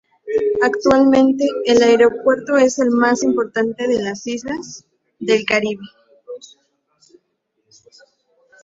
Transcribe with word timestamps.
Actualmente 0.63 1.47
el 1.65 1.83
aeropuerto 1.83 2.57
es 2.57 2.79
el 2.79 2.89
más 2.89 3.21
importante 3.21 3.87
de 3.87 4.01
las 4.01 4.25
islas 4.25 4.83
del 5.19 5.45
Caribe. 5.45 5.83